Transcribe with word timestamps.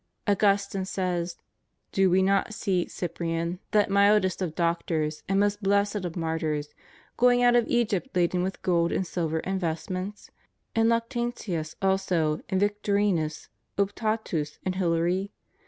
Augustine 0.27 0.83
says:" 0.83 1.37
Do 1.91 2.09
we 2.09 2.23
not 2.23 2.55
see 2.55 2.87
Cyprian, 2.87 3.59
that 3.69 3.91
mildest 3.91 4.41
of 4.41 4.55
doctors 4.55 5.21
and 5.29 5.39
most 5.39 5.61
blessed 5.61 6.05
of 6.05 6.15
martyrs, 6.15 6.69
going 7.17 7.43
out 7.43 7.55
of 7.55 7.67
Egypt 7.67 8.09
laden 8.15 8.41
with 8.41 8.63
gold 8.63 8.91
and 8.91 9.05
silver 9.05 9.37
and 9.43 9.61
vestments? 9.61 10.31
And 10.73 10.89
Lactantius 10.89 11.75
also 11.83 12.41
and 12.49 12.59
Victorinus, 12.59 13.47
Optatus 13.77 14.57
and 14.65 14.73
Hilar}'? 14.73 15.27